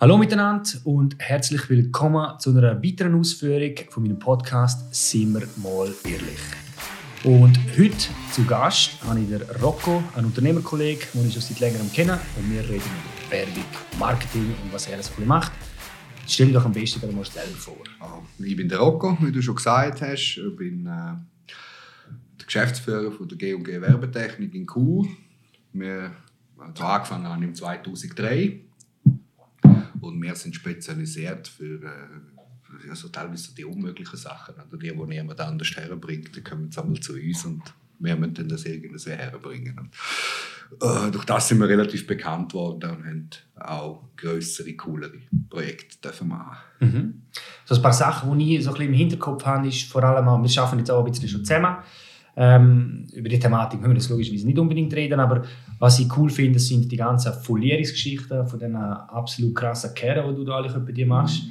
[0.00, 5.92] Hallo miteinander und herzlich willkommen zu einer weiteren Ausführung von meinem Podcast «Sind wir mal
[6.04, 6.38] ehrlich».
[7.24, 7.96] Und heute
[8.30, 12.20] zu Gast habe ich den Rocco, einen Unternehmerkollegen, den ich schon seit längerem kenne.
[12.36, 13.64] Und wir reden über Werbung,
[13.98, 15.50] Marketing und was er so macht.
[16.28, 17.82] Stell dich doch am besten mal selber vor.
[18.38, 20.38] Ich bin der Rocco, wie du schon gesagt hast.
[20.38, 21.16] Ich bin äh,
[22.38, 25.08] der Geschäftsführer von der G&G Werbetechnik in Chur.
[25.72, 26.12] Wir
[26.56, 28.67] also angefangen haben im 2003
[30.00, 34.54] und wir sind spezialisiert für äh, also teilweise die unmöglichen Sachen.
[34.58, 37.62] Also die, die niemand anders herbringt, die kommen jetzt einmal zu uns und
[37.98, 39.78] wir müssen das irgendwie herbringen.
[39.78, 39.90] Und,
[40.82, 46.28] äh, durch das sind wir relativ bekannt worden und haben auch größere, coolere Projekte dürfen
[46.28, 46.58] machen.
[46.80, 47.22] Mhm.
[47.64, 50.24] So ein paar Sachen, die ich so ein bisschen im Hinterkopf habe, ist vor allem,
[50.24, 51.76] wir arbeiten jetzt auch ein bisschen schon zusammen.
[52.40, 55.42] Ähm, über die Thematik müssen wir das logischerweise nicht unbedingt reden, aber
[55.80, 60.44] was ich cool finde, sind die ganzen Folierungsgeschichten von diesen absolut krassen Kerren, die du
[60.44, 61.42] da bei dir machst.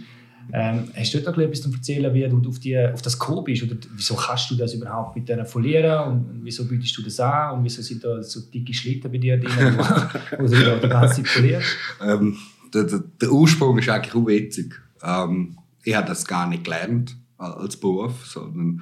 [0.54, 3.64] Ähm, hast du dort etwas zu erzählen, wie du auf, die, auf das gekommen bist?
[3.64, 6.08] Oder wieso kannst du das überhaupt mit denen folieren?
[6.08, 7.58] Und wieso bietest du das an?
[7.58, 9.84] Und wieso sind da so dicke Schlitten bei dir drin, wo,
[10.44, 11.68] wo du da die ganze Zeit folierst?
[12.02, 12.38] Ähm,
[12.74, 14.74] der, der, der, Ursprung ist eigentlich auch witzig.
[15.04, 18.82] Ähm, ich habe das gar nicht gelernt als Beruf, sondern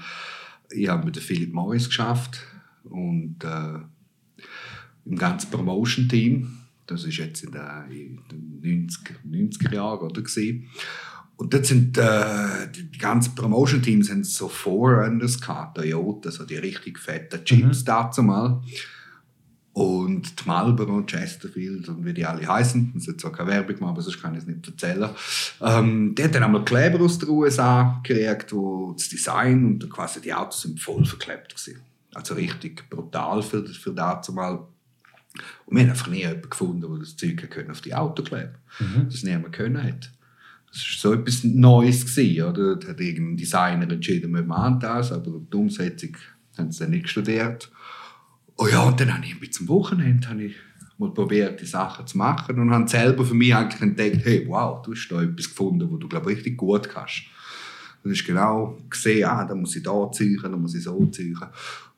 [0.75, 2.41] ich habe mit Philip Morris geschafft
[2.83, 3.79] und äh,
[5.05, 6.59] im ganzen Promotion-Team.
[6.87, 8.21] Das ist jetzt in den
[8.61, 10.69] 90, 90er Jahren oder gewesen.
[11.37, 17.43] Und dort sind äh, die, ganzen Promotion-Teams so Forerunners gehabt, Toyota, so die richtig fetten
[17.43, 17.85] Chips mhm.
[17.85, 18.61] dazu mal.
[19.75, 23.75] Und die Marlboro und Chesterfield und wie die alle heißen, das ist zwar keine Werbung
[23.81, 25.09] machen, aber sonst kann ich es nicht erzählen.
[25.59, 30.21] Ähm, die haben dann einmal Kleber aus den USA gekriegt, wo das Design und quasi
[30.21, 31.81] die Autos sind voll verklebt waren.
[32.13, 34.65] Also richtig brutal für, für dazu mal.
[35.65, 38.55] Und wir haben einfach nie jemanden gefunden, der das Zeug können auf die Auto kleben
[38.79, 39.09] mhm.
[39.11, 40.09] Das niemand können hat.
[40.71, 42.77] Das war so etwas Neues gewesen, oder?
[42.77, 46.15] Da hat irgendein Designer entschieden, wir machen das, aber die Umsetzung
[46.57, 47.69] haben sie dann nicht studiert.
[48.57, 50.55] Oh ja, und dann habe ich bisschen am Wochenende habe ich
[50.97, 54.81] mal probiert, die Sachen zu machen und habe selber für mich eigentlich entdeckt, hey, wow,
[54.81, 57.23] du hast da etwas gefunden, wo du, glaube richtig gut kannst.
[58.03, 61.37] Und ich genau gesehen, ah, da muss ich da ziehen, da muss ich so ziehen.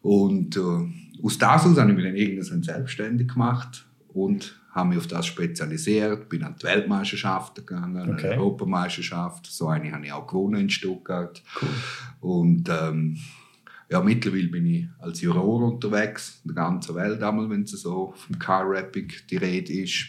[0.02, 4.98] Und äh, aus das aus habe ich mich dann irgendwann selbstständig gemacht und habe mich
[4.98, 8.38] auf das spezialisiert, bin an die Weltmeisterschaften gegangen, okay.
[8.38, 9.48] Europameisterschaft.
[9.48, 11.42] So eine habe ich auch gewonnen in Stuttgart.
[11.62, 11.70] Cool.
[12.32, 13.18] Und ähm,
[13.90, 18.14] ja, mittlerweile bin ich als Juror unterwegs, in der ganzen Welt, einmal, wenn es so
[18.16, 20.08] vom Car Rapping die Rede ist.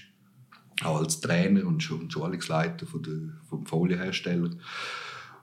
[0.83, 3.19] Auch als Trainer und Schulungsleiter von der,
[3.49, 4.50] vom Folienhersteller.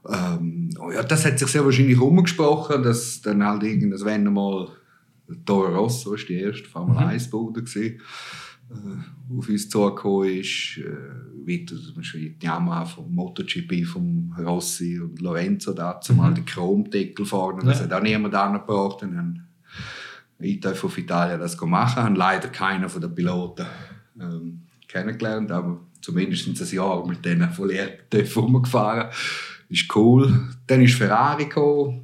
[0.07, 4.69] Ähm, oh ja, das hat sich sehr wahrscheinlich umgesprochen, dass dann halt irgendwas, wenn einmal
[5.45, 7.99] Toro Rosso ist die erste Formel 1 Bude mhm
[8.69, 10.77] äh, auf uns zugekommen ist.
[10.77, 16.17] Äh, weiter zum Beispiel die Yamaha vom MotoGP von Rossi und Lorenzo dazu mhm.
[16.17, 17.63] mal die Chromdeckel vorne.
[17.63, 17.85] Das ja.
[17.85, 19.03] hat auch niemand angebracht.
[19.03, 19.47] Und dann
[20.39, 22.03] ITF auf Italien das machen.
[22.03, 23.65] Haben leider keiner von den Piloten
[24.19, 29.11] ähm, kennengelernt, aber zumindest ein Jahr mit denen von Lehrtöpfen rumgefahren.
[29.69, 30.49] Ist cool.
[30.67, 32.01] Dann ist Ferrari gekommen.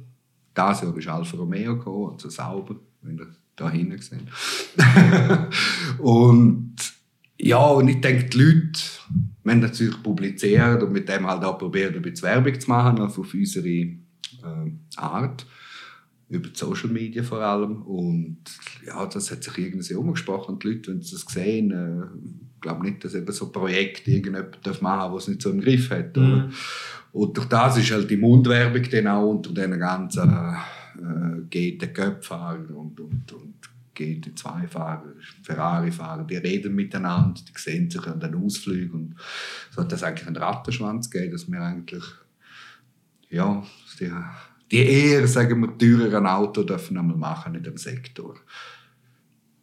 [0.54, 4.28] Das Jahr ist Alfa Romeo gekommen, also sauber, wenn ihr da hinten gesehen.
[5.98, 6.76] und
[7.38, 8.80] ja, und ich denke, die Leute,
[9.42, 13.00] wir haben natürlich publiziert und mit dem halt auch probiert, ein bisschen Werbung zu machen
[13.00, 13.96] auf unsere äh,
[14.96, 15.46] Art,
[16.28, 17.82] über die Social Media vor allem.
[17.82, 18.38] Und
[18.86, 20.58] ja, das hat sich irgendwie umgesprochen.
[20.58, 24.64] Die Leute, wenn sie das sehen, äh, glaube nicht, dass eben so ein Projekt irgendjemand
[24.80, 26.16] machen darf, was nicht so im Griff hat.
[26.16, 26.50] Mhm.
[27.12, 30.54] Und durch das ist halt die Mundwerbung dann auch unter diesen ganzen äh,
[31.50, 33.54] GT-Cup-Fahrer und, und, und
[33.96, 39.14] GT2-Fahrer, Ferrari-Fahrer, die reden miteinander, die sehen sich an den Ausflügen und
[39.70, 42.04] so hat das eigentlich einen Rattenschwanz gegeben, dass wir eigentlich
[43.32, 43.62] ja,
[43.98, 44.12] die,
[44.70, 48.36] die eher, sagen wir, teureren Auto dürfen einmal machen in dem Sektor.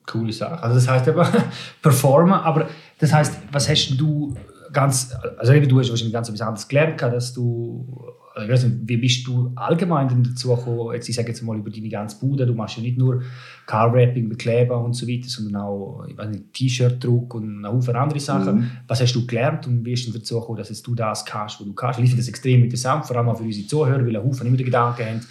[0.05, 0.61] Coole Sache.
[0.63, 1.31] Also das heißt aber
[1.81, 4.35] performen, aber das heißt, was hast du
[4.73, 7.85] ganz, also du hast wahrscheinlich ganz etwas anderes gelernt, dass du
[8.43, 11.69] ich weiß nicht, wie bist du allgemein dazu gekommen, jetzt, ich sage jetzt mal über
[11.69, 13.21] deine ganze Bude, du machst ja nicht nur
[13.65, 16.05] Car-Wrapping mit und so weiter, sondern auch
[16.53, 18.55] T-Shirt-Druck und eine Haufen andere Sachen.
[18.55, 18.71] Mhm.
[18.87, 21.67] Was hast du gelernt und wie bist du dazu gekommen, dass du das kannst, was
[21.67, 21.99] du kannst?
[21.99, 24.57] Ich finde das extrem interessant, vor allem auch für unsere Zuhörer, weil ein Haufen immer
[24.57, 25.21] den Gedanken haben,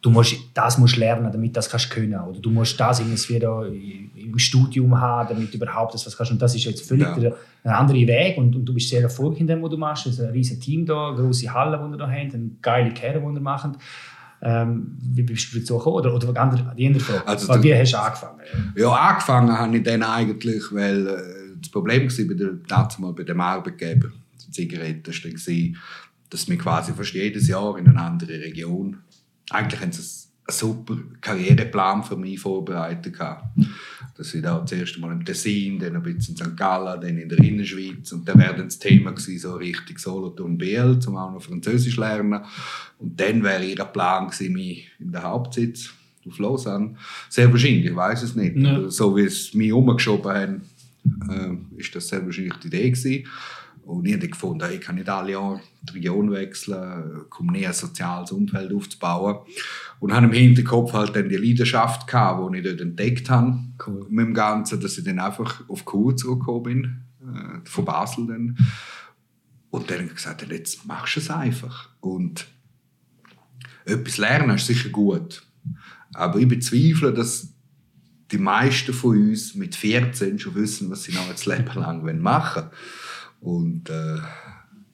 [0.00, 2.18] du musst, das musst lernen, damit das kannst können.
[2.20, 6.32] Oder du musst das irgendwie im Studium haben, damit du überhaupt das was kannst.
[6.32, 7.32] Und das ist jetzt völlig ja.
[7.64, 8.38] ein anderer Weg.
[8.38, 10.06] Und, und, du bist sehr erfolgreich in dem, was du machst.
[10.06, 12.90] Es ist ein riesiges Team da, eine große Halle, die wir da haben, eine geile
[12.92, 13.76] Kerne, die wir machen.
[14.40, 15.96] Ähm, wie bist du dazu gekommen?
[15.96, 17.26] Oder, oder die andere Frage.
[17.26, 18.40] Also Weil, wie hast du angefangen?
[18.76, 23.40] Ja, angefangen habe ich dann eigentlich, weil äh, das Problem war bei, der, bei dem
[23.40, 24.08] Arbeitgeber.
[24.46, 25.74] und Zigaretten, das war,
[26.30, 28.98] dass wir quasi fast jedes Jahr in eine andere Region,
[29.50, 33.18] eigentlich haben sie einen super Karriereplan für mich vorbereitet.
[34.16, 36.56] Dass ich da zuerst mal im Tessin, dann ein bisschen in St.
[36.56, 38.12] Gallen, dann in der Innerschweiz.
[38.12, 41.96] Und dann wäre dann das Thema gewesen, so richtig Solothurn BL, zum auch noch Französisch
[41.96, 42.40] lernen.
[42.98, 45.90] Und dann wäre ihr Plan gewesen, mich in den Hauptsitz
[46.26, 46.96] auf Lausanne.
[47.28, 48.56] Sehr wahrscheinlich, ich weiß es nicht.
[48.56, 48.88] Ja.
[48.90, 50.62] So wie es mich umgeschoben haben,
[51.30, 53.26] äh, ist das sehr wahrscheinlich die Idee gewesen.
[53.88, 57.74] Und ich habe gefunden, ich kann nicht alle Jahre die Region wechseln, um näher ein
[57.74, 59.38] soziales Umfeld aufzubauen.
[59.98, 63.58] Und habe im Hinterkopf halt dann die Leidenschaft gehabt, die ich dort entdeckt habe.
[63.86, 64.06] Cool.
[64.10, 67.02] Mit dem Ganzen, dass ich dann einfach auf Kur zurückgekommen bin,
[67.34, 68.58] äh, von Basel dann.
[69.70, 71.88] Und dann habe ich gesagt, jetzt machst du es einfach.
[72.00, 72.46] Und
[73.86, 75.42] etwas lernen ist sicher gut.
[76.12, 77.54] Aber ich bezweifle, dass
[78.32, 82.64] die meisten von uns mit 14 schon wissen, was sie noch ein Leben lang machen
[82.64, 82.70] wollen.
[83.40, 84.18] Und äh,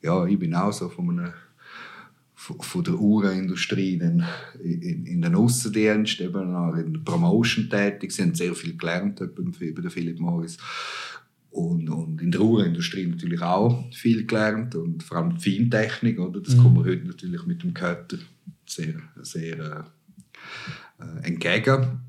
[0.02, 1.34] ja, ich bin auch so von, einer,
[2.34, 4.24] von der Uhrenindustrie in,
[4.62, 8.12] in, in den Aussendienst, eben auch in der Promotion tätig.
[8.12, 10.58] Sie haben sehr viel gelernt bei der Philip Morris.
[11.50, 16.40] Und, und in der Uhrenindustrie natürlich auch viel gelernt und vor allem die Feintechnik, oder?
[16.40, 16.62] das mhm.
[16.62, 18.18] kommen wir heute natürlich mit dem Kötter
[18.66, 19.86] sehr, sehr
[20.98, 22.00] äh, entgegen.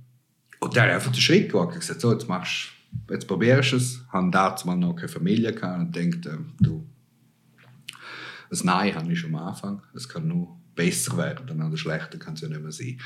[0.60, 1.80] Und der hat einfach den Schritt gewagt.
[1.80, 2.75] Gesagt, so, jetzt machst
[3.09, 4.01] jetzt probierst du es.
[4.07, 6.86] Ich hatte dazu mal noch keine Familie gehabt und dachte, äh, du,
[8.50, 9.81] das Nein habe ich schon am Anfang.
[9.94, 13.00] Es kann nur besser werden, dann oder schlechter kann es ja nicht mehr sein.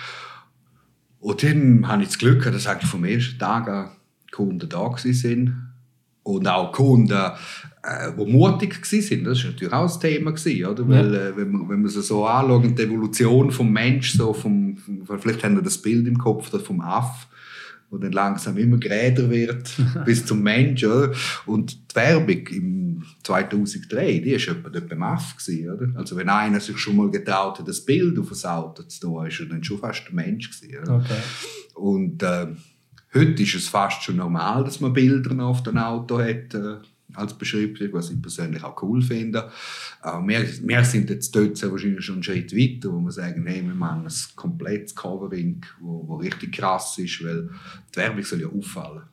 [1.20, 3.92] Und dann hatte ich das Glück, dass eigentlich vom ersten Tag an
[4.32, 5.66] Kunden da waren.
[6.24, 9.24] Und auch Kunden, äh, die mutig waren.
[9.24, 10.32] Das war natürlich auch das Thema.
[10.32, 10.88] Gewesen, oder?
[10.88, 14.78] Weil, äh, wenn, man, wenn man es so anschaut, die Evolution des Menschen, so vom,
[14.78, 17.28] vom, vielleicht haben wir das Bild im Kopf vom Aff,
[17.90, 19.76] wo dann langsam immer geräder wird
[20.06, 20.84] bis zum Mensch.
[20.84, 21.14] Oder?
[21.46, 25.36] Und die Werbung im 2003, die war etwa beim Aff.
[25.48, 25.90] Oder?
[25.96, 29.16] Also wenn einer sich schon mal getraut hat, das Bild auf das Auto zu tun,
[29.16, 30.50] war er dann schon fast ein Mensch.
[30.50, 31.22] Gewesen, okay.
[31.76, 32.48] Und äh,
[33.14, 36.54] heute ist es fast schon normal, dass man Bilder auf dem Auto hat.
[36.54, 36.78] Äh,
[37.16, 39.50] als Beschreibung, was ich persönlich auch cool finde.
[40.02, 43.64] Aber wir, wir sind jetzt dort wahrscheinlich schon einen Schritt weiter, wo wir sagen, hey,
[43.64, 47.50] wir machen ein komplettes Covering, wo, wo richtig krass ist, weil
[47.94, 49.04] die Werbung soll ja auffallen.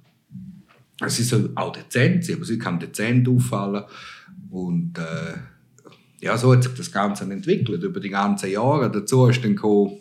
[1.07, 3.85] Sie soll auch dezent sein, aber sie kann dezent auffallen.
[4.51, 5.35] Und äh,
[6.21, 8.91] ja, so hat sich das Ganze entwickelt über die ganzen Jahre.
[8.91, 9.99] Dazu ist dann gekommen,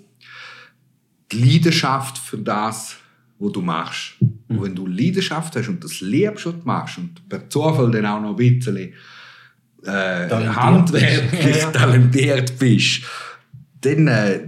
[1.31, 2.97] die Leidenschaft für das,
[3.45, 4.15] was du machst.
[4.47, 8.21] Und wenn du Leidenschaft hast und das liebst, du machst und per Zufall dann auch
[8.21, 8.93] noch ein bisschen
[9.83, 13.03] äh, handwerklich talentiert bist,
[13.81, 14.39] dann, äh,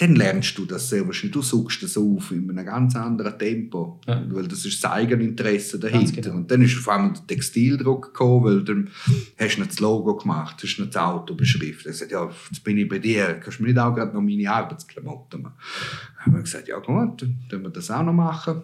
[0.00, 1.32] dann lernst du das sehr wahrscheinlich.
[1.32, 4.24] Du suchst das auf in einem ganz anderen Tempo, ja.
[4.30, 6.22] weil das ist das Eigeninteresse dahinter.
[6.22, 6.36] Genau.
[6.36, 8.88] Und dann ist auf einmal der Textildruck gekommen, weil dann
[9.38, 11.86] hast du nicht das Logo gemacht, hast nicht das Auto beschriftet.
[11.86, 14.22] Er sagt, ja, jetzt bin ich bei dir, kannst du mir nicht auch gerade noch
[14.22, 15.54] meine Arbeitsklamotten machen?
[16.16, 18.62] Dann haben wir gesagt, ja gut, dann können wir das auch noch machen.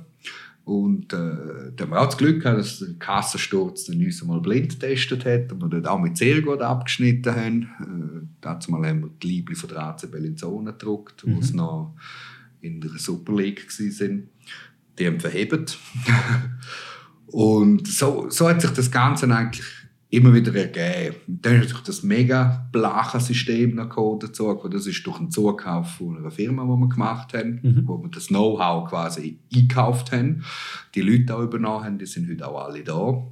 [0.66, 4.40] Und äh, da haben wir auch das Glück gehabt, dass der Kassensturz dann uns einmal
[4.40, 7.62] blind getestet hat und wir dort auch mit sehr gut abgeschnitten haben.
[7.62, 11.36] Äh, dazu mal haben wir die Liebli von der AC Bellinzona gedruckt, mhm.
[11.36, 11.94] wo sie noch
[12.62, 14.28] in der Super League waren.
[14.98, 15.78] Die haben verhebt.
[17.26, 19.64] und so, so hat sich das Ganze eigentlich
[20.16, 21.16] immer wieder ergeben.
[21.26, 24.68] Dann ist natürlich das mega blache System dazu.
[24.70, 27.82] Das ist durch einen Zukauf von einer Firma, die wir gemacht haben, mhm.
[27.86, 30.44] wo wir das Know-how quasi eingekauft haben.
[30.94, 33.22] Die Leute auch übernommen haben, die sind heute auch alle da.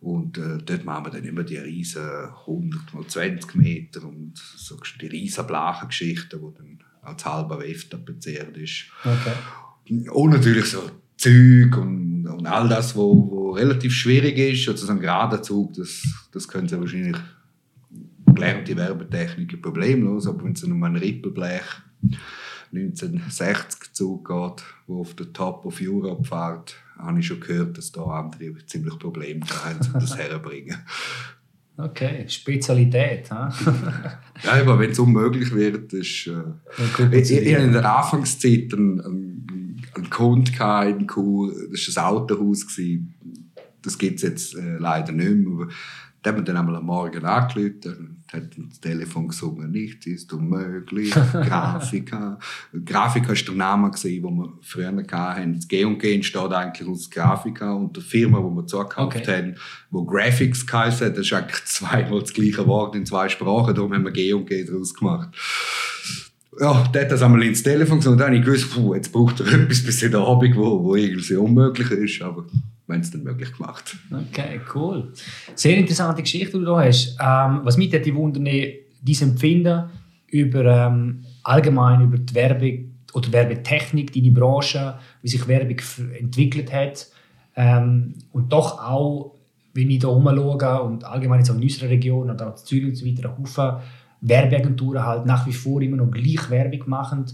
[0.00, 4.76] Und äh, dort machen wir dann immer die riesen 100 mal 20 Meter und so
[5.00, 8.86] die riesen Blachengeschichten, die dann als halber WEF tapeziert ist.
[9.02, 10.08] Okay.
[10.10, 15.00] Und natürlich so Zeug und, und all das, wo, wo relativ schwierig ist, so ein
[15.00, 16.02] gerader Zug, das,
[16.32, 17.16] das können Sie wahrscheinlich
[18.26, 21.62] gelernte Werbetechniker problemlos, aber wenn es um ein Rippelblech
[22.72, 27.92] 1960 Zug geht, wo auf der Top of Europe fährt, habe ich schon gehört, dass
[27.92, 30.78] da andere ziemlich Probleme haben, um das herzubringen.
[31.76, 33.28] Okay, Spezialität.
[33.30, 36.28] ja, aber wenn es unmöglich wird, ist.
[36.28, 39.46] Äh, ich, ich, in der Anfangszeit einen, einen,
[39.96, 40.52] einen Kunden
[40.88, 42.66] in Chur, das war ein Autohaus.
[43.82, 45.68] Das gibt es jetzt äh, leider nicht mehr.
[46.24, 50.32] Da haben wir dann einmal am Morgen angerufen und hat das Telefon gesungen, nichts ist
[50.32, 52.38] unmöglich, Grafika.
[52.82, 55.54] Grafika war der Name, den wir früher hatten.
[55.54, 59.36] Das G&G entsteht eigentlich aus Grafika und der Firma, die wir zugekauft okay.
[59.36, 59.54] haben,
[59.90, 63.92] wo Graphics geheißen hat, das ist eigentlich zweimal das gleiche Wort in zwei Sprachen, darum
[63.92, 65.28] haben wir G&G daraus gemacht.
[66.60, 69.12] Ja, der hat das einmal ins Telefon gesagt und dann habe ich gewusst, puh, jetzt
[69.12, 72.46] braucht er etwas bis in der Abend, wo, wo irgendwie unmöglich ist, aber
[72.88, 73.96] haben es dann möglich gemacht.
[74.10, 75.12] Okay, cool.
[75.54, 77.16] Sehr interessante Geschichte, die du da hast.
[77.20, 79.84] Ähm, was mich die wundern, dein Empfinden
[80.28, 85.78] über ähm, allgemein über die Werbung oder Werbetechnik, deine Branche, wie sich Werbung
[86.18, 87.06] entwickelt hat
[87.56, 89.36] ähm, und doch auch,
[89.72, 93.06] wenn ich da rumschaue und allgemein in unserer Region oder auch in Zürich und so
[93.06, 93.82] weiter, Haufen
[94.24, 97.26] Werbeagenturen halt nach wie vor immer noch gleich Werbung machen.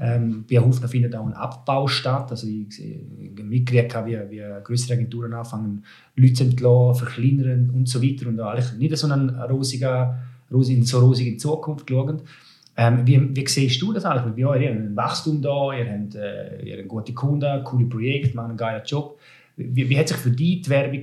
[0.00, 2.30] Ähm, bei Haufen findet auch ein Abbau statt.
[2.30, 7.88] Also ich, ich mitgekriegt habe, wie, wie größere Agenturen anfangen, Leute zu entlassen, verkleinern und
[7.88, 10.14] so weiter und eigentlich nicht so eine rosige,
[10.52, 12.22] rosige, so rosige Zukunft schauen.
[12.76, 14.36] Ähm, wie, wie siehst du das eigentlich?
[14.36, 17.86] Bei euch, ihr habt ein Wachstum da, ihr habt, äh, ihr habt gute Kunden, coole
[17.86, 19.18] Projekte, machen einen geilen Job.
[19.56, 21.02] Wie, wie hat sich für dich die Werbung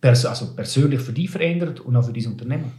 [0.00, 2.72] pers also persönlich für dich verändert und auch für dein Unternehmen?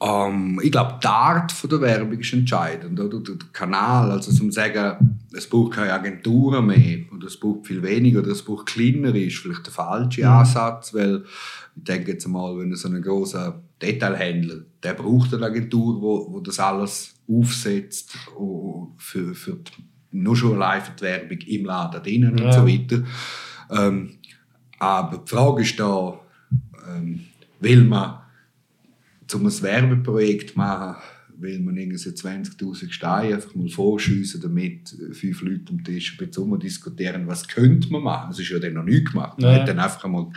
[0.00, 3.00] Um, ähm, ich glaube, die Art von der Werbung ist entscheidend.
[3.00, 3.18] Oder?
[3.18, 8.20] Der Kanal, also zum sagen, es braucht keine Agenturen mehr oder es braucht viel weniger
[8.20, 10.28] oder es braucht kleiner, ist vielleicht der falsche mhm.
[10.28, 11.24] Ansatz, weil
[11.74, 16.40] ich denke jetzt mal, wenn so ein großer Detailhändler, der braucht eine Agentur, wo, wo
[16.40, 18.16] das alles aufsetzt
[18.98, 22.44] für, für die, nur schon allein für die Werbung im Laden drinnen ja.
[22.46, 23.02] und so weiter.
[23.70, 24.14] Ähm,
[24.78, 26.20] aber die Frage ist da,
[26.88, 27.26] ähm,
[27.60, 28.20] will man
[29.34, 30.96] um ein Werbeprojekt zu machen,
[31.38, 37.26] will man irgendwie 20'000 Steine einfach mal vorschiessen, damit fünf Leute am Tisch ein diskutieren,
[37.26, 38.30] was könnte man machen.
[38.32, 39.38] Es ist ja dann noch nichts gemacht.
[39.38, 39.60] Man ja.
[39.60, 40.30] hat dann einfach mal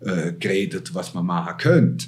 [0.00, 2.06] äh, geredet, was man machen könnte.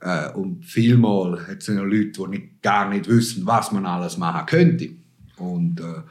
[0.00, 4.18] Äh, und vielmal hat es ja Leute, die nicht, gar nicht wissen, was man alles
[4.18, 4.90] machen könnte.
[5.36, 6.02] Und äh,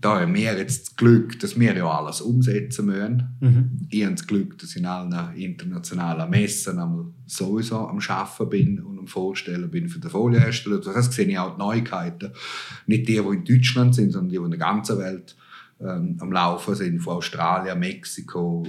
[0.00, 3.36] da haben wir jetzt das Glück, dass wir ja alles umsetzen müssen.
[3.40, 3.88] Mhm.
[3.90, 8.98] Ich habe das Glück, dass ich in allen internationalen Messen sowieso am Arbeiten bin und
[8.98, 10.80] am Vorstellen bin für den Folienhersteller.
[10.80, 12.30] Das sehe ich auch die Neuigkeiten.
[12.86, 15.34] Nicht die, die in Deutschland sind, sondern die, die in der ganzen Welt
[15.80, 18.64] ähm, am Laufen sind, von Australien, Mexiko,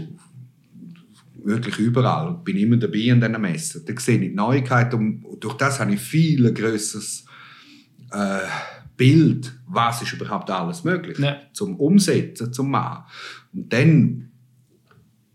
[1.43, 2.37] wirklich überall.
[2.39, 3.85] Ich bin immer dabei an diesen Messen.
[3.85, 7.25] Da sehe ich die Neuigkeiten und durch das habe ich viel grösseres
[8.11, 8.39] äh,
[8.99, 11.41] Bild, was ist überhaupt alles möglich, ja.
[11.53, 13.05] zum Umsetzen, zum Machen.
[13.53, 14.29] Und dann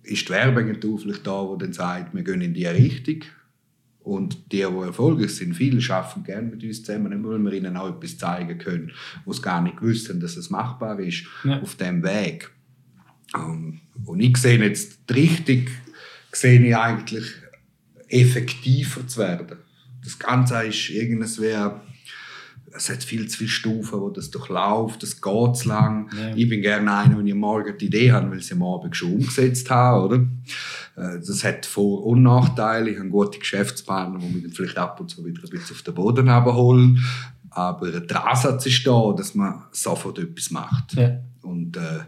[0.03, 3.23] ist die Werbeagentur vielleicht da, die dann sagt, wir gehen in die Richtung.
[4.01, 7.89] Und die, die erfolgreich sind, viele arbeiten gerne mit uns zusammen, weil wir ihnen auch
[7.89, 8.93] etwas zeigen können,
[9.25, 11.63] wo sie gar nicht wissen, dass es machbar ist, ja.
[11.63, 12.51] auf diesem Weg.
[13.35, 15.69] Ähm, und ich sehe jetzt die Richtung,
[16.33, 17.25] sehe ich eigentlich
[18.09, 19.57] effektiver zu werden.
[20.03, 21.81] Das Ganze ist irgendwas wäre
[22.77, 26.11] es hat viel zu viele Stufen, wo das durchläuft, das geht zu lang.
[26.17, 26.35] Ja.
[26.35, 29.15] Ich bin gerne einer, wenn ich morgen die Idee habe, weil sie am Abend schon
[29.15, 30.17] umgesetzt habe, oder?
[30.97, 32.91] Äh, das hat Vor- und Nachteile.
[32.91, 35.95] Ich habe gute Geschäftspartner, die mich vielleicht ab und zu wieder ein bisschen auf den
[35.95, 36.99] Boden holen.
[37.51, 40.95] Aber der Ansatz ist da, dass man sofort etwas macht.
[40.95, 41.19] Ja.
[41.43, 42.01] Und, äh,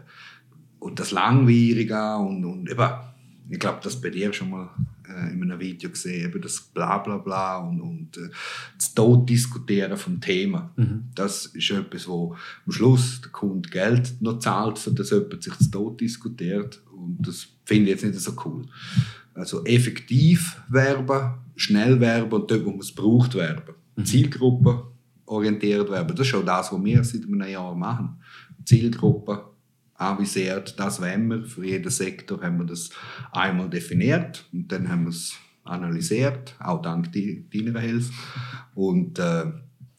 [0.79, 2.89] und das Langwierige und, und eben,
[3.49, 4.69] ich glaube, das bei dir schon mal
[5.09, 8.29] äh, in einem Video gesehen, eben das Blablabla Bla, Bla und, und äh,
[8.77, 10.71] das Tod diskutieren vom Thema.
[10.75, 11.05] Mhm.
[11.15, 12.35] Das ist etwas, wo
[12.65, 16.81] am Schluss der Kunde Geld noch zahlt, für das jemand sich das Tod diskutiert.
[16.91, 18.65] Und das finde ich jetzt nicht so cool.
[19.33, 23.75] Also effektiv werben, schnell werben und dort, wo man es braucht, werben.
[23.95, 24.05] Mhm.
[24.05, 24.87] Zielgruppe
[25.25, 26.15] orientiert werben.
[26.15, 28.17] Das ist auch das, was wir seit einem Jahr machen.
[28.65, 29.56] Zielgruppe
[29.97, 31.45] anvisiert, das wollen wir.
[31.45, 32.89] Für jeden Sektor haben wir das
[33.31, 38.13] einmal definiert und dann haben wir es analysiert, auch dank deiner Hilfe.
[38.73, 39.45] Und äh,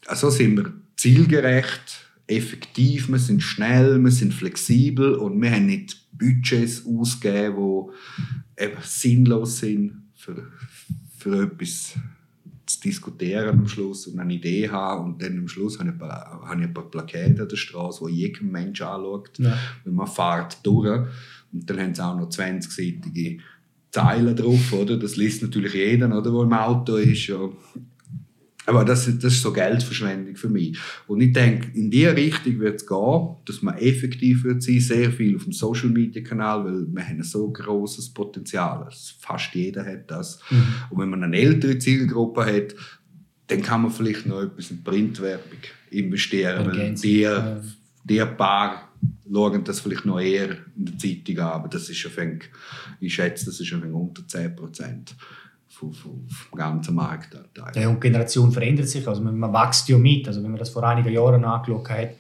[0.07, 6.07] also sind wir zielgerecht, effektiv, wir sind schnell, wir sind flexibel und wir haben nicht
[6.13, 7.91] Budgets ausgegeben,
[8.59, 10.49] die sinnlos sind für,
[11.17, 11.95] für etwas
[12.69, 15.99] zu diskutieren am Schluss und eine Idee haben und dann am Schluss habe ich ein
[15.99, 19.39] paar, habe ich ein paar Plakate an der Straße, wo jeder Mensch anschaut.
[19.39, 19.59] Ja.
[19.85, 21.07] Und man fährt durch
[21.53, 23.39] und dann haben sie auch noch 20-seitige
[23.91, 24.99] Zeilen drauf, oder?
[24.99, 27.27] Das liest natürlich jeder, oder, der im Auto ist.
[27.27, 27.49] Ja.
[28.69, 30.77] Aber das, das ist so Geldverschwendung für mich.
[31.07, 35.11] Und ich denke, in diese Richtung wird es gehen, dass man effektiv wird sein, sehr
[35.11, 38.87] viel auf dem Social Media Kanal, weil wir haben ein so großes Potenzial.
[39.21, 40.39] Fast jeder hat das.
[40.51, 40.67] Mhm.
[40.91, 42.75] Und wenn man eine ältere Zielgruppe hat,
[43.47, 45.61] dann kann man vielleicht noch etwas in Printwerbung
[45.91, 47.27] investieren, weil die,
[48.05, 48.93] die paar
[49.33, 52.41] schauen das vielleicht noch eher in der Zeitung an, aber das ist ein
[53.01, 55.17] ich schätze, das ist ein unter 10 Prozent
[55.79, 57.83] vom, vom, vom ganzen Marktanteil.
[57.83, 60.27] Ja, und die Generation verändert sich, also man, man wächst ja mit.
[60.27, 62.11] Also wenn man das vor einigen Jahren angeschaut hat,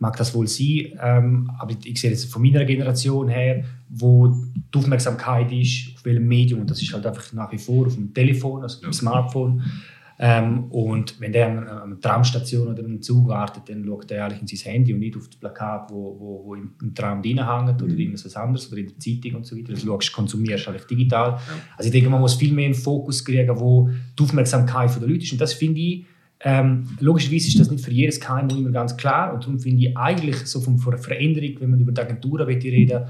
[0.00, 4.78] mag das wohl sein, ähm, aber ich sehe jetzt von meiner Generation her, wo die
[4.78, 8.12] Aufmerksamkeit ist, auf welchem Medium, und das ist halt einfach nach wie vor auf dem
[8.12, 8.88] Telefon, also ja.
[8.88, 9.62] dem Smartphone,
[10.18, 14.42] Ähm, und wenn der an einer Tramstation oder einem Zug wartet, dann schaut er eigentlich
[14.42, 17.44] in sein Handy und nicht auf das Plakat, wo, wo, wo im, im Tram drin
[17.44, 17.98] hängt oder mhm.
[17.98, 19.72] irgendwas anderes oder in der Zeitung und so weiter.
[19.72, 21.30] Das schaust, konsumierst eigentlich digital.
[21.30, 21.40] Ja.
[21.76, 25.24] Also ich denke, man muss viel mehr einen Fokus kriegen, wo die Aufmerksamkeit der Leute
[25.24, 25.32] ist.
[25.32, 26.06] Und das finde ich,
[26.40, 29.96] ähm, logischerweise ist das nicht für jedes KMU immer ganz klar und darum finde ich
[29.96, 33.04] eigentlich so von, von der Veränderung, wenn man über die Agenturen reden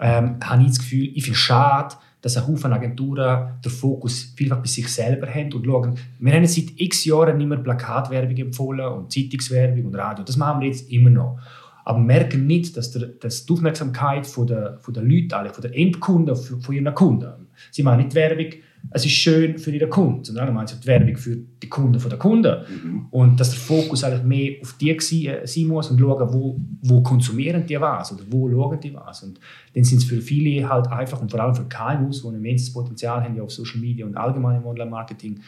[0.00, 4.32] ähm, habe ich das Gefühl, ich finde es schade, dass ein Haufen Agenturen den Fokus
[4.36, 8.36] vielfach bei sich selber haben und schauen, wir haben seit x Jahren nicht mehr Plakatwerbung
[8.36, 10.24] empfohlen und Zeitungswerbung und Radio.
[10.24, 11.38] Das machen wir jetzt immer noch.
[11.84, 15.72] Aber merken nicht, dass, der, dass die Aufmerksamkeit von der, von der Leute, von den
[15.72, 18.52] Endkunden, von ihren Kunden, sie machen nicht Werbung
[18.92, 22.56] es ist schön für ihre Kunden, sondern allgemein die Werbung für die Kunden der Kunden.
[22.68, 23.06] Mhm.
[23.10, 27.02] Und dass der Fokus eigentlich mehr auf die äh, sein muss und schauen, wo, wo
[27.02, 29.22] konsumieren die was oder wo schauen die was.
[29.22, 29.38] Und
[29.74, 32.72] dann sind es für viele halt einfach und vor allem für KMUs, die ein immenses
[32.72, 35.40] Potenzial haben auf Social Media und allgemein im Online-Marketing,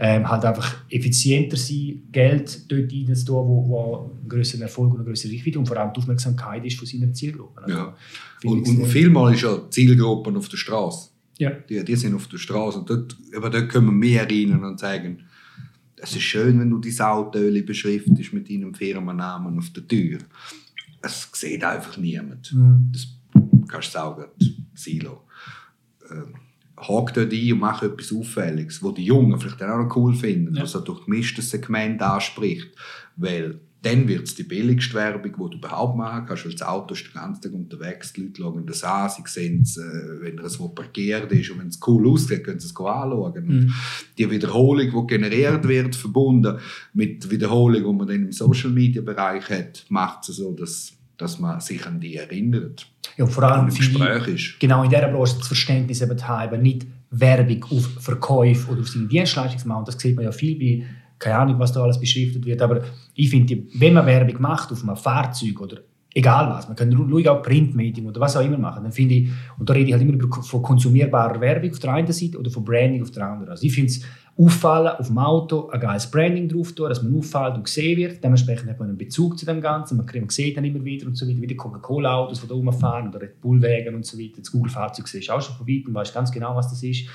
[0.00, 5.08] ähm, halt einfach effizienter sein, Geld dort reinzutun, wo, wo einen größeren Erfolg und eine
[5.08, 7.62] größere Reichweite und vor allem die Aufmerksamkeit ist von seiner Zielgruppe.
[7.62, 7.96] Also, ja.
[8.44, 11.10] Und, und vielmal ist ja Zielgruppen auf der Straße.
[11.38, 11.50] Ja.
[11.50, 12.80] Die, die sind auf der Straße.
[12.80, 15.24] Und dort, aber dort können wir mehr rein und sagen,
[15.96, 20.18] es ist schön, wenn du dein Auto beschriftest mit deinem Firmennamen auf der Tür.
[21.00, 22.52] Es sieht einfach niemand.
[22.52, 22.90] Mhm.
[22.92, 23.08] Das
[23.68, 24.24] kannst du sagen,
[24.74, 25.24] Silo.
[26.10, 26.34] Ähm,
[26.76, 30.54] hakt dort ein und mach etwas Auffälliges, wo die Jungen vielleicht auch noch cool finden,
[30.54, 30.62] ja.
[30.62, 32.68] was er durch gemischtes Segment anspricht.
[33.16, 36.94] Weil dann wird es die billigste Werbung, die du überhaupt machen kannst, weil das Auto
[36.94, 40.38] ist den ganzen Tag unterwegs, die Leute schauen das an, sie sehen es, äh, wenn
[40.38, 43.34] es wo parkiert ist und wenn es cool aussieht, können sie es anschauen.
[43.46, 43.74] Mhm.
[44.16, 46.58] die Wiederholung, die generiert wird, verbunden
[46.92, 51.60] mit der Wiederholung, die man dann im Social-Media-Bereich hat, macht es so, dass, dass man
[51.60, 52.90] sich an die erinnert.
[53.16, 54.60] Ja, vor allem Gespräch ist.
[54.60, 59.06] Genau in dieser Branche das Verständnis eben haben, nicht Werbung auf Verkäufe oder auf seine
[59.06, 59.84] Dienstleistung zu machen.
[59.86, 60.86] Das sieht man ja viel bei
[61.18, 62.84] keine Ahnung, was da alles beschriftet wird, aber
[63.18, 65.78] ich finde, wenn man Werbung macht auf einem Fahrzeug oder
[66.14, 69.30] egal was, man kann ruhig auch Printmedien oder was auch immer machen, dann finde ich,
[69.58, 72.64] und da rede ich halt immer von konsumierbarer Werbung auf der einen Seite oder von
[72.64, 73.50] Branding auf der anderen.
[73.50, 74.02] Also ich finde es
[74.38, 78.22] auffallen auf dem Auto, ein geiles Branding drauf tun, dass man auffällt und gesehen wird.
[78.22, 79.96] Dementsprechend hat man einen Bezug zu dem Ganzen.
[79.96, 83.20] Man, sieht dann immer wieder und so weiter, wie die Coca-Cola-Autos, die da rumfahren oder
[83.20, 84.38] Red Bull-Wägen und so weiter.
[84.38, 87.08] Das Google-Fahrzeug siehst du auch schon von weitem, weißt ganz genau, was das ist.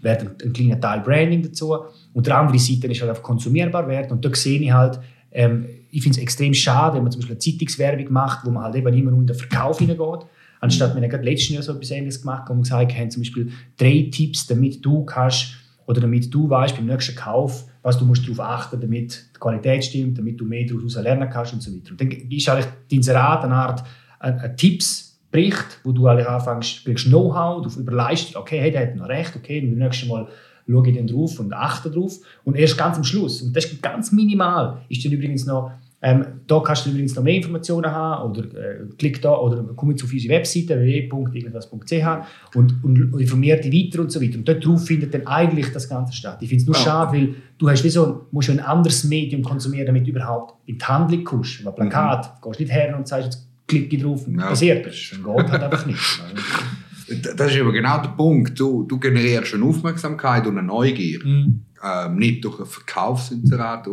[0.00, 1.76] Wird ein, ein kleiner Teil Branding dazu.
[2.14, 4.12] Und der andere Seite ist halt einfach konsumierbar werden.
[4.12, 4.98] Und da sehe ich halt,
[5.32, 8.64] ähm, ich finde es extrem schade, wenn man zum Beispiel eine Zeitungswerbung macht, wo man
[8.64, 10.26] halt eben immer nur in den Verkauf hineingeht.
[10.60, 13.52] Anstatt, wir haben gerade letztes Jahr so etwas Ähnliches gemacht, wir gesagt haben, zum Beispiel
[13.76, 15.54] drei Tipps, damit du kannst
[15.86, 19.84] oder damit du weißt beim nächsten Kauf, was du musst darauf achten damit die Qualität
[19.84, 21.90] stimmt, damit du mehr daraus lernen kannst und so weiter.
[21.90, 23.84] Und dann ist eigentlich die Inserat eine Art
[24.20, 28.96] ein, ein Tippsbericht, wo du eigentlich anfängst, kriegst Know-how, du überleist, okay, hey, der hat
[28.96, 30.28] noch recht, okay, beim nächsten Mal
[30.68, 32.18] schaue dann drauf und achte drauf.
[32.44, 35.72] Und erst ganz am Schluss, und das ist ganz minimal, ist dann übrigens noch
[36.04, 39.92] ähm, da kannst du übrigens noch mehr Informationen haben oder äh, klick da oder komm
[39.92, 44.36] jetzt auf unsere Webseite www.irgendwas.ch und, und informier dich weiter und so weiter.
[44.36, 46.38] Und dort drauf findet dann eigentlich das Ganze statt.
[46.40, 46.82] Ich finde es nur ja.
[46.82, 50.76] schade, weil du hast wie so, musst ein anderes Medium konsumieren, damit du überhaupt in
[50.76, 51.64] die Handlung kommst.
[51.64, 52.48] Ein Plakat, mhm.
[52.48, 54.48] gehst nicht her und sagst, jetzt klicke drauf und ja.
[54.48, 54.94] passiert das.
[54.94, 56.00] Geht halt einfach nicht.
[57.08, 58.58] Das ist aber genau der Punkt.
[58.58, 61.24] Du, du generierst eine Aufmerksamkeit und eine Neugier.
[61.24, 61.62] Mhm.
[61.82, 63.88] Ähm, nicht durch ein Verkaufsinserat,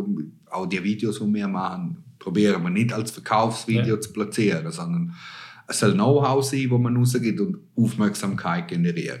[0.50, 4.00] auch die Videos, die wir machen, probieren wir nicht als Verkaufsvideo ja.
[4.00, 5.14] zu platzieren, sondern
[5.66, 9.20] es soll Know-how sein, das man rausgibt und Aufmerksamkeit generieren.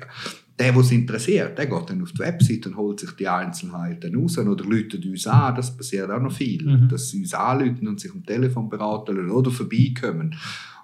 [0.58, 4.14] Der, der es interessiert, der geht dann auf die Website und holt sich die Einzelheiten
[4.14, 5.54] raus oder läutet uns an.
[5.54, 6.64] Das passiert auch noch viel.
[6.64, 6.88] Mhm.
[6.88, 10.34] Dass sie uns anrufen und sich am Telefon beraten oder vorbeikommen.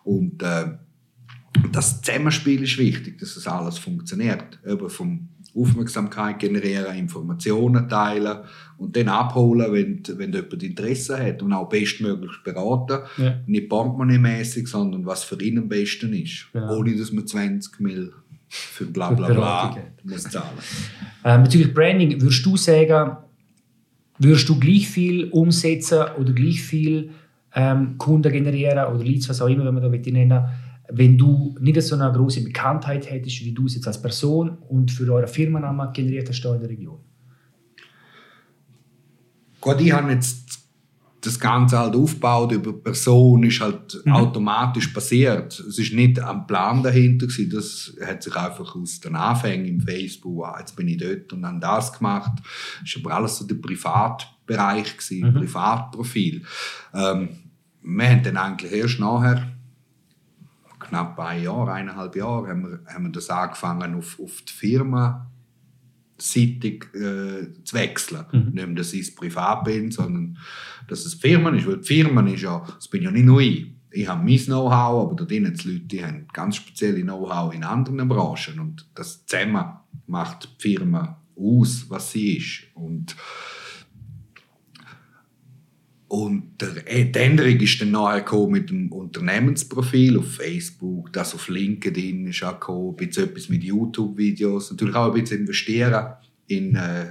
[0.04, 0.78] Und äh,
[1.76, 4.58] das Zusammenspiel ist wichtig, dass das alles funktioniert.
[4.66, 8.38] Eben vom Aufmerksamkeit generieren, Informationen teilen
[8.78, 13.00] und dann abholen, wenn, wenn jemand Interesse hat und auch bestmöglich beraten.
[13.16, 13.40] Ja.
[13.46, 16.46] Nicht portemonnaie sondern was für ihn am besten ist.
[16.52, 16.78] Genau.
[16.78, 18.12] Ohne dass man 20 Mil
[18.48, 20.58] für bla bla bla muss zahlen.
[21.24, 23.16] Ähm, bezüglich Branding, würdest du sagen,
[24.18, 27.10] würdest du gleich viel umsetzen oder gleich viel
[27.54, 30.44] ähm, Kunden generieren oder Leads, was auch immer, wenn man da nennen will,
[30.90, 34.90] wenn du nicht so eine große Bekanntheit hättest, wie du es jetzt als Person und
[34.90, 36.98] für eure Firmennamen generiert hast in der Region?
[39.60, 40.46] Gut, ich habe jetzt
[41.26, 44.12] das Ganze halt aufgebaut über Person, ist halt mhm.
[44.12, 45.58] automatisch passiert.
[45.58, 47.50] Es ist nicht ein Plan dahinter gewesen.
[47.50, 51.44] Das hat sich einfach aus den Anfängen im Facebook, ah, jetzt bin ich dort und
[51.44, 52.32] habe das gemacht.
[52.80, 55.34] Das ist aber alles so der Privatbereich gewesen, mhm.
[55.34, 56.42] Privatprofil.
[56.94, 57.28] Ähm,
[57.82, 59.55] wir haben dann eigentlich erst nachher
[60.88, 65.30] knapp ein Jahr, eineinhalb Jahre, haben wir, haben wir das angefangen auf, auf die Firma
[66.18, 68.24] seitig äh, zu wechseln.
[68.32, 68.38] Mhm.
[68.52, 70.38] Nicht mehr, dass ich privat bin, sondern
[70.88, 71.66] dass es Firmen ist.
[71.66, 73.66] Weil die Firmen ist ja, das bin ja nicht nur ich.
[73.90, 77.64] Ich habe mein Know-how, aber da drinnen die Leute die haben ganz spezielle Know-how in
[77.64, 78.60] anderen Branchen.
[78.60, 79.64] Und das zusammen
[80.06, 82.64] macht die Firma aus, was sie ist.
[82.74, 83.16] Und
[86.08, 92.44] und die Änderung ist dann nachher mit dem Unternehmensprofil auf Facebook, das auf LinkedIn ist
[92.44, 96.06] auch gekommen, ein bisschen etwas mit YouTube-Videos, natürlich auch ein bisschen investieren
[96.46, 97.06] in, äh,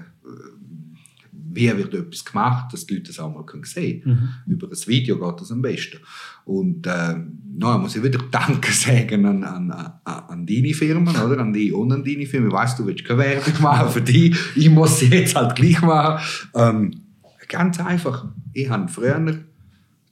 [1.51, 4.34] wie wird etwas gemacht, dass die Leute das auch mal sehen können.
[4.45, 4.53] Mhm.
[4.53, 5.97] Über ein Video geht das am besten.
[6.45, 7.15] Und äh,
[7.58, 11.39] no, muss ich wieder Danke sagen an, an, an, an deine Firmen, oder?
[11.39, 12.49] an die und an deine Firmen.
[12.49, 15.81] Ich weiss, du willst keine Werbung machen für die, ich muss sie jetzt halt gleich
[15.81, 16.23] machen.
[16.53, 17.01] Ähm,
[17.47, 18.27] Ganz einfach.
[18.56, 19.44] Ich habe früher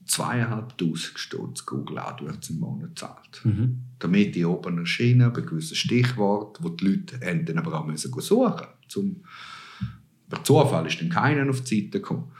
[0.05, 3.41] zweieinhalbtausend Stutz Google AdWords im Monat gezahlt.
[3.45, 3.79] Mhm.
[3.99, 8.67] Damit ich oben erscheine, bei gewissen Stichworten, wo die Leute dann aber auch müssen suchen
[8.83, 9.23] mussten.
[10.29, 12.31] Per Zufall ist dann keiner auf die Seite gekommen.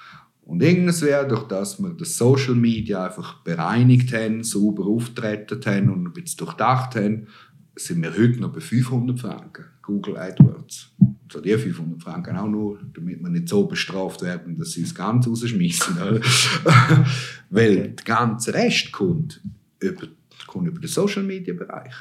[0.42, 5.90] Und irgendwas wäre, durch das wir das Social Media einfach bereinigt haben, sauber auftreten haben
[5.90, 7.28] und ein bisschen durchdacht haben,
[7.76, 10.94] sind wir heute noch bei 500 Franken Google AdWords
[11.34, 14.94] so die 500 Franken auch nur, damit wir nicht so bestraft werden, dass sie das
[14.94, 15.98] Ganze rausschmeißen.
[17.50, 19.42] Weil der ganze Rest kommt
[19.80, 20.08] über,
[20.46, 21.94] kommt über den Social Media Bereich.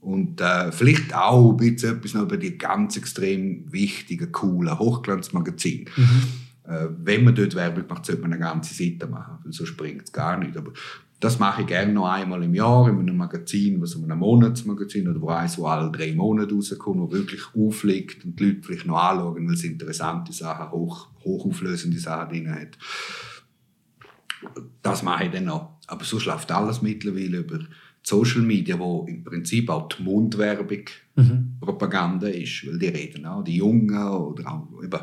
[0.00, 5.90] Und äh, vielleicht auch ein bisschen etwas noch über die ganz extrem wichtigen, coolen Hochglanzmagazine.
[5.94, 6.22] Mhm.
[6.64, 10.12] Äh, wenn man dort Werbung macht, sollte man eine ganze Seite machen, so springt es
[10.12, 10.56] gar nicht.
[10.56, 10.72] Aber
[11.20, 15.20] das mache ich gerne noch einmal im Jahr in einem Magazin, was einem Monatsmagazin oder
[15.20, 18.98] wo eins, wo alle drei Monate rauskommt, wo wirklich aufliegt und die Leute vielleicht noch
[18.98, 22.78] anschauen, weil es interessante Sachen, hoch, hochauflösende Sachen drin hat.
[24.82, 25.78] Das mache ich dann noch.
[25.86, 27.60] Aber so läuft alles mittlerweile über
[28.02, 30.84] Social Media, wo im Prinzip auch die Mundwerbung
[31.16, 31.56] mhm.
[31.60, 35.00] Propaganda ist, weil die reden auch, die Jungen oder auch eben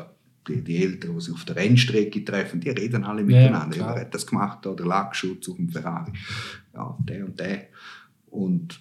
[0.48, 3.76] die, die Eltern, die sich auf der Rennstrecke treffen, die reden alle miteinander.
[3.76, 4.66] Ja, Wer hat das gemacht?
[4.66, 6.12] Oder Lackschutz auf dem Ferrari.
[6.74, 7.68] Ja, der und der.
[8.26, 8.80] Und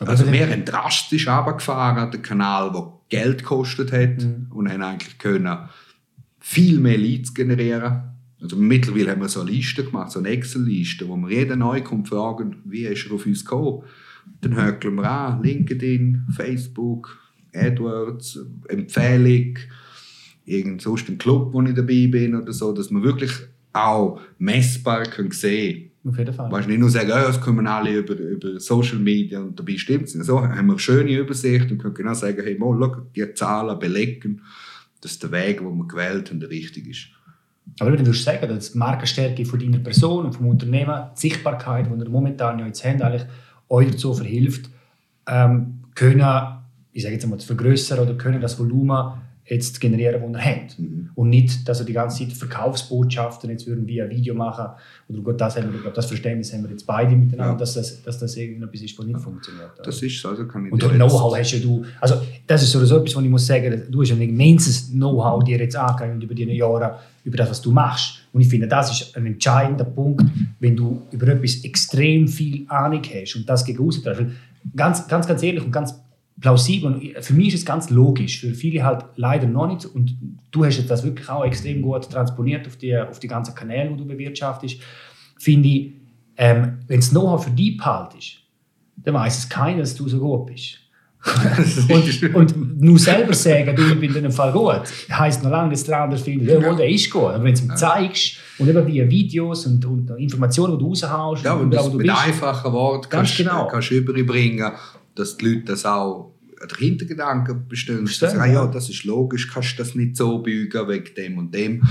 [0.00, 4.46] also wir haben drastisch runtergefahren, den Kanal, der Geld gekostet hat mhm.
[4.50, 5.56] und haben eigentlich können
[6.40, 8.02] viel mehr Leads generieren.
[8.40, 11.80] Also mittlerweile haben wir so eine Liste gemacht, so eine Excel-Liste, wo wir jeden neu
[11.82, 13.84] kommt fragen, wie ist er auf uns gekommen.
[14.40, 17.18] Dann hökeln wir an, LinkedIn, Facebook,
[17.54, 19.58] AdWords, Empfehlung,
[20.44, 23.32] irgend sonst ein Club, wo ich dabei bin oder so, dass man wirklich
[23.72, 26.50] auch messbar können sehen Auf jeden Fall.
[26.50, 30.04] Weißt nicht nur sagen, oh, das kommen alle über, über Social Media und dabei stimmt
[30.04, 30.26] es nicht.
[30.26, 33.78] So haben wir eine schöne Übersicht und können genau sagen, hey, mal, schau, die Zahlen
[33.78, 34.42] belegen,
[35.00, 37.08] dass der Weg, den wir gewählt haben, der richtige ist.
[37.80, 41.86] Aber wenn du sagen, dass die Markenstärke von deiner Person und vom Unternehmen, die Sichtbarkeit,
[41.86, 43.26] die ihr momentan ja jetzt habt, eigentlich
[43.68, 44.70] euch dazu verhilft,
[45.26, 46.20] ähm, können,
[46.92, 49.14] ich sage jetzt einmal, zu vergrößern oder können das Volumen
[49.46, 50.78] jetzt generieren, die er hat.
[50.78, 51.10] Mhm.
[51.14, 54.66] Und nicht, dass er die ganze Zeit Verkaufsbotschaften jetzt würden via Video machen.
[55.08, 57.58] Oder gut, das, haben wir, glaub, das Verständnis haben wir jetzt beide miteinander, ja.
[57.58, 59.72] dass, das, dass das irgendetwas ist, was nicht funktioniert.
[59.84, 62.96] Das ist so, also kann ich Und Know-how hast ja du, also das ist sowieso
[62.96, 66.44] etwas, was ich muss sagen, du hast ein immenses Know-how dir jetzt angegangen über die
[66.44, 68.20] Jahre, über das, was du machst.
[68.32, 70.24] Und ich finde, das ist ein entscheidender Punkt,
[70.60, 73.92] wenn du über etwas extrem viel Ahnung hast und das gegen
[74.74, 75.94] Ganz, ganz, ganz ehrlich und ganz
[76.40, 80.16] plausibel und für mich ist es ganz logisch, für viele halt leider noch nicht und
[80.50, 83.90] du hast jetzt das wirklich auch extrem gut transponiert auf die, auf die ganzen Kanäle,
[83.90, 84.80] die du bewirtschaftest,
[85.38, 85.92] finde ich,
[86.36, 88.38] ähm, wenn es Know-how für dich behalt ist,
[88.96, 90.78] dann weiß es keiner, dass du so gut bist.
[92.34, 95.70] und, und nur selber sagen, du, ich bin in dem Fall gut, heisst noch lange,
[95.70, 97.22] dass der andere findet, ja, der ist gut.
[97.22, 100.88] Aber wenn du es ihm zeigst und eben via Videos und, und Informationen, die du
[100.90, 103.68] raushaust, ja, und, und mit einfachen Worten kannst, genau.
[103.68, 104.70] kannst du überbringen
[105.14, 108.06] dass die Leute das auch der Hintergedanke bestehen.
[108.06, 111.54] Sagen, ah, ja, das ist logisch, kannst du das nicht so bügen wegen dem und
[111.54, 111.82] dem.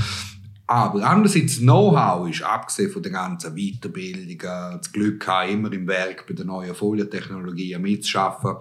[0.66, 4.38] Aber andererseits, Know-how ist, abgesehen von den ganzen Weiterbildungen,
[4.78, 8.56] das Glück haben, immer im Werk bei den neuen Folientechnologien mitzuschaffen.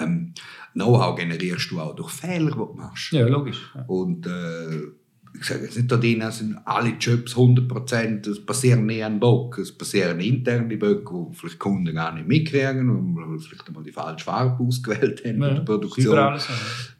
[0.00, 0.32] Ähm,
[0.72, 3.12] Know-how generierst du auch durch Fehler, die du machst.
[3.12, 3.70] Ja, logisch.
[3.74, 3.84] Ja.
[3.86, 4.88] Und äh,
[5.46, 9.72] sage jetzt nicht, da drin sind alle Jobs 100%, es passieren nie an Bock, es
[9.72, 14.62] passieren interne Böcke, die vielleicht Kunden gar nicht mitkriegen und vielleicht einmal die falsche Farbe
[14.62, 16.18] ausgewählt haben ja, in der Produktion.
[16.18, 16.54] Alles, ja.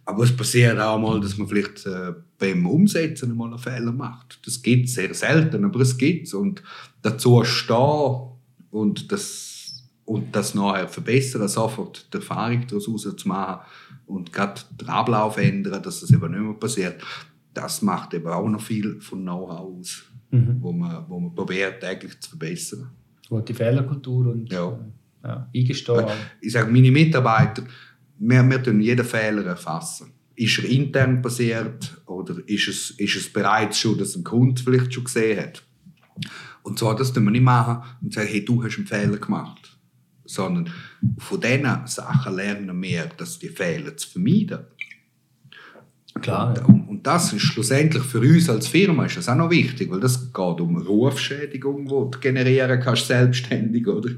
[0.04, 4.38] Aber es passiert auch mal, dass man vielleicht äh, beim Umsetzen mal einen Fehler macht.
[4.46, 6.34] Das gibt es sehr selten, aber es gibt es.
[6.34, 6.62] Und
[7.02, 8.30] dazu stehen
[8.70, 13.60] und das, und das nachher verbessern, sofort die Erfahrung daraus zu machen
[14.06, 17.02] und gerade den Ablauf ändern, dass das eben nicht mehr passiert
[17.54, 20.58] das macht eben auch noch viel von Know-how aus, mhm.
[20.60, 22.90] wo, man, wo man probiert täglich zu verbessern.
[23.30, 24.78] die Fehlerkultur und ja.
[25.24, 26.06] Ja, eingestehen.
[26.40, 27.64] Ich sage, meine Mitarbeiter,
[28.18, 30.12] wir, wir jeden Fehler erfassen.
[30.36, 34.94] ist er intern passiert oder ist es, ist es bereits schon, dass ein Kunde vielleicht
[34.94, 35.64] schon gesehen hat.
[36.62, 39.76] Und zwar, das tun wir nicht machen und sagen, hey, du hast einen Fehler gemacht.
[40.24, 40.72] Sondern
[41.18, 44.60] von diesen Sachen lernen wir, dass die Fehler zu vermeiden.
[46.20, 46.50] Klar.
[46.50, 49.90] Und, und, und, das ist schlussendlich für uns als Firma ist das auch noch wichtig,
[49.90, 53.86] weil das geht um Rufschädigung, die du generieren kannst, selbstständig.
[53.86, 54.10] Oder?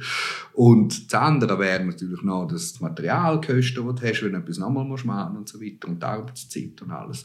[0.55, 4.87] Und das andere wäre natürlich noch das Materialkosten, die du hast, wenn du etwas nochmal
[4.87, 7.25] machen musst und so weiter und die Arbeitszeit und alles.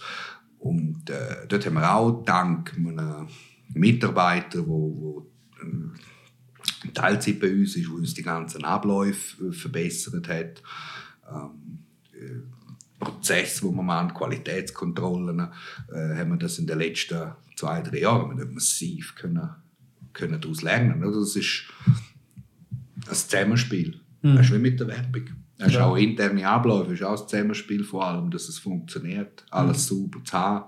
[0.60, 3.28] Und äh, dort haben wir auch dank einem
[3.74, 5.28] Mitarbeiter, wo, wo
[6.94, 10.62] Teilzeit bei uns ist, der uns die ganzen Abläufe äh, verbessert hat.
[11.32, 11.80] Ähm,
[12.14, 12.55] äh,
[13.06, 18.54] Prozess, wo wir machen, Qualitätskontrollen, äh, haben wir das in den letzten zwei, drei Jahren
[18.54, 19.50] massiv können,
[20.12, 21.02] können daraus lernen.
[21.04, 21.64] Also das ist
[23.08, 24.02] ein Zusammenspiel.
[24.22, 24.36] Mhm.
[24.36, 25.24] Das ist wie mit der Werbung.
[25.58, 25.86] Das ist ja.
[25.86, 29.96] auch interne Abläufe, ist auch ein Zusammenspiel vor allem, dass es funktioniert, alles mhm.
[29.96, 30.66] sauber zu haben.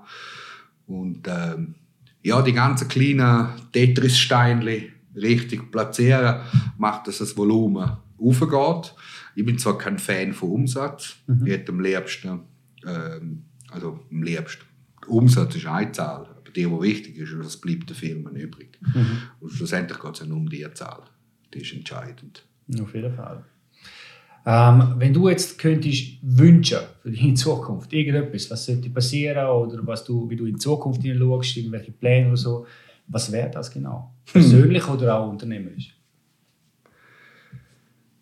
[0.87, 1.75] Und ähm,
[2.23, 6.41] ja, die ganzen kleinen Tetris-Steinchen richtig platzieren,
[6.77, 8.93] macht, dass das Volumen aufgeht.
[9.37, 11.45] Ich bin zwar kein Fan von Umsatz, mhm.
[11.45, 12.39] ich hätte am liebsten,
[12.83, 14.65] ähm, also am liebsten,
[15.05, 18.79] Umsatz ist eine Zahl, aber die, die wichtig ist, was bleibt der Firma übrig.
[18.81, 19.19] Mhm.
[19.39, 21.03] Und schlussendlich geht es ja nur um die Zahl.
[21.53, 22.47] Die ist entscheidend.
[22.81, 23.43] Auf jeden Fall.
[24.43, 30.03] Ähm, wenn du jetzt könntest wünschen für in Zukunft, irgendetwas, was sollte passieren oder was
[30.03, 32.65] du, wie du in Zukunft hineinschaust, irgendwelche Pläne oder so,
[33.05, 34.15] was wäre das genau?
[34.25, 34.95] Persönlich hm.
[34.95, 35.96] oder auch unternehmerisch?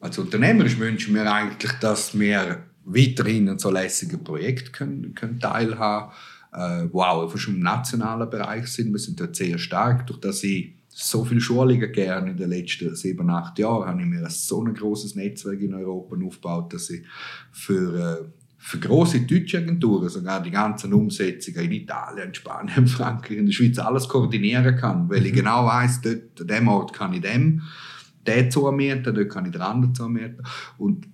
[0.06, 6.12] Als Unternehmer wünschen wir eigentlich, dass wir weiterhin an so lässigen Projekten können, können teilhaben
[6.52, 8.92] können, äh, die auch schon im nationalen Bereich sind.
[8.92, 12.96] Wir sind dort sehr stark, durch das ich so viele Schulungen gerne in den letzten
[12.96, 17.04] sieben, acht Jahren habe ich mir so ein großes Netzwerk in Europa aufgebaut, dass ich
[17.52, 18.26] für, äh,
[18.60, 23.80] für große deutsche Agenturen sogar die ganzen Umsetzungen in Italien, Spanien, Frankreich, in der Schweiz
[23.80, 25.38] alles koordinieren kann, weil ich mhm.
[25.38, 27.64] genau weiß, dort, an dem Ort kann ich dem
[28.28, 30.44] den zumieten, dort kann ich den anderen zumieten.
[30.78, 31.08] Und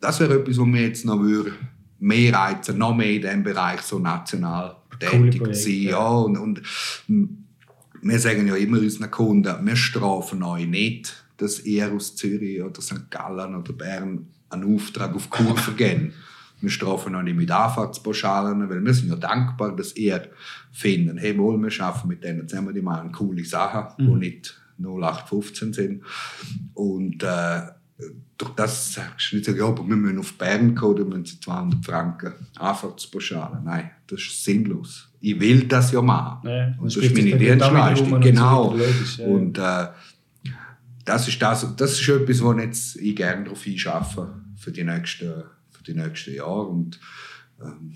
[0.00, 1.52] das wäre etwas, was mir jetzt noch würde
[1.98, 5.82] mehr reizen, noch mehr in diesem Bereich so national tätig cool sein.
[5.82, 6.62] Ja, und, und
[8.02, 12.80] wir sagen ja immer unseren Kunden, wir strafen euch nicht, dass ihr aus Zürich oder
[12.80, 13.10] St.
[13.10, 16.12] Gallen oder Bern einen Auftrag auf Kur vergeben.
[16.62, 20.26] Wir strafen euch nicht mit Anfahrtspauschalen, weil wir sind ja dankbar, dass ihr
[20.72, 24.06] findet, hey, wohl, wir schaffen mit denen zusammen die machen coole Sachen, mhm.
[24.06, 26.02] die nicht 0815 sind.
[26.74, 27.62] Und äh,
[28.36, 31.40] durch das sagst du nicht, ja, aber wir müssen auf Bern kommen, oder müssen sie
[31.40, 33.62] 200 Franken Anfahrtspauschale.
[33.64, 35.08] Nein, das ist sinnlos.
[35.20, 36.48] Ich will das ja machen.
[36.48, 38.20] Ja, und das ist meine Dienstleistung.
[38.20, 38.72] Genau.
[38.72, 39.28] Und, so ja.
[39.28, 39.86] und äh,
[41.04, 45.44] das ist das, das ist etwas, wo jetzt ich gerne darauf einschaffe für die nächsten,
[45.70, 46.66] für die nächsten Jahre.
[46.66, 47.00] Und,
[47.62, 47.94] ähm,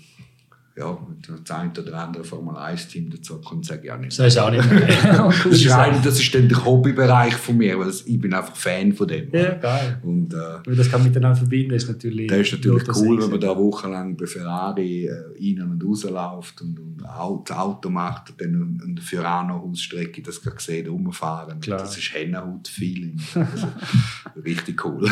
[0.81, 0.97] ja,
[1.43, 4.17] das eine oder andere Formel 1-Team dazu kommt, sage ich auch nicht.
[4.17, 4.87] Das ist auch nicht mehr.
[5.43, 8.91] das, ist rein, das ist dann der Hobbybereich von mir, weil ich bin einfach Fan
[8.93, 9.29] von dem.
[9.31, 9.99] Ja, geil.
[10.03, 13.39] Und, äh, Weil das kann miteinander verbinden, ist natürlich Das ist natürlich cool, wenn man
[13.39, 18.79] da wochenlang bei Ferrari äh, rein und rausläuft und, und das Auto macht und dann
[18.83, 21.59] an der Fiorano-Hausstrecke das sieht, rumfahren.
[21.59, 21.79] Klar.
[21.79, 23.19] Das ist Hennenhaut-Feeling.
[23.51, 23.67] Also,
[24.45, 25.09] richtig cool.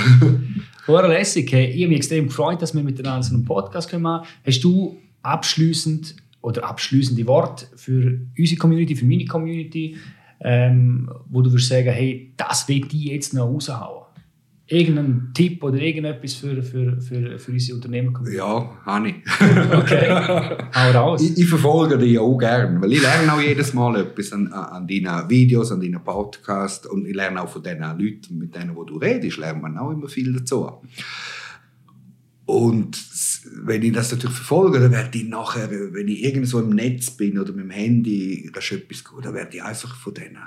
[0.86, 1.52] Vorlässig.
[1.52, 4.36] Hey, ich habe mich extrem gefreut, dass wir miteinander so einen Podcast machen können.
[4.46, 9.98] Hast du abschließend oder abschließende Wort für unsere Community, für meine Community,
[10.42, 14.06] ähm, wo du würdest sagen, hey, das will ich jetzt noch raushauen?
[14.72, 18.22] Irgendein Tipp oder irgendetwas für, für, für, für unsere Unternehmer?
[18.32, 19.16] Ja, habe ich.
[19.74, 20.10] okay,
[20.76, 21.24] hau raus.
[21.24, 24.88] Ich, ich, verfolge dich auch gerne, weil ich lerne auch jedes Mal etwas an, an
[24.88, 28.84] deinen Videos, an deinen Podcasts und ich lerne auch von den Leuten, mit denen wo
[28.84, 30.70] du redest, lernt man auch immer viel dazu.
[32.50, 33.00] Und
[33.64, 37.38] wenn ich das natürlich verfolge, dann werde ich nachher, wenn ich irgendwo im Netz bin
[37.38, 40.40] oder mit dem Handy, das ist etwas gut, dann werde ich einfach von denen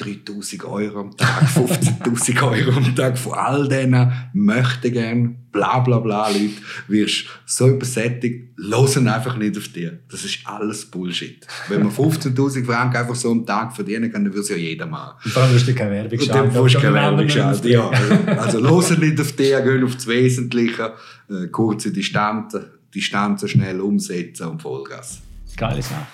[0.00, 5.98] 3000 Euro am Tag, 15.000 Euro am Tag von all denen möchte gern, bla bla
[5.98, 6.54] bla Leute,
[6.88, 9.98] wirst so übersättigt, hören einfach nicht auf dir.
[10.10, 11.46] Das ist alles Bullshit.
[11.68, 14.86] Wenn man 15.000 Franken einfach so am Tag verdienen kann, dann würde es ja jeder
[14.86, 15.16] machen.
[15.24, 16.48] Und dann wirst du keine Werbung schalten.
[16.48, 17.88] Und dann wirst du keine Werbung schalten, ja.
[17.90, 20.94] Also, also hören nicht auf dir, gehen auf das Wesentliche,
[21.28, 25.20] äh, kurze Distanzen, Distanzen schnell umsetzen und Vollgas.
[25.56, 26.06] Geile Sache.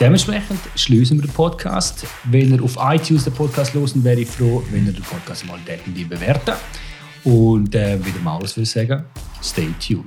[0.00, 2.06] Dementsprechend schließen wir den Podcast.
[2.24, 5.58] Wenn ihr auf iTunes den Podcast losen, wäre ich froh, wenn ihr den Podcast mal
[5.68, 6.56] definitiv bewertet.
[7.22, 9.04] Und äh, wieder mal alles will ich sagen,
[9.42, 10.06] stay tuned.